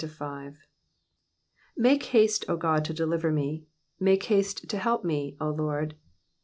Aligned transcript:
1 0.03 0.57
^AKE 1.79 2.03
haste, 2.05 2.43
O 2.49 2.57
God, 2.57 2.83
to 2.85 2.91
deliver 2.91 3.31
me; 3.31 3.67
make 3.99 4.23
haste 4.23 4.67
to 4.67 4.79
help 4.79 5.05
me, 5.05 5.37
O 5.39 5.51
Lord. 5.51 5.93